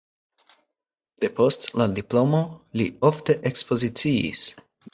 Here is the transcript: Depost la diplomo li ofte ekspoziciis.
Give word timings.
Depost 1.25 1.67
la 1.81 1.87
diplomo 1.99 2.41
li 2.81 2.89
ofte 3.13 3.39
ekspoziciis. 3.53 4.43